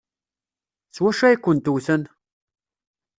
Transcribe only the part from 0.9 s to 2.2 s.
S wacu ay kent-wten?